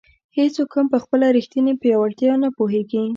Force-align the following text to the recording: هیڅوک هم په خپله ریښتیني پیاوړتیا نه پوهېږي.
هیڅوک 0.37 0.69
هم 0.77 0.85
په 0.93 0.97
خپله 1.03 1.25
ریښتیني 1.37 1.73
پیاوړتیا 1.81 2.33
نه 2.43 2.49
پوهېږي. 2.57 3.03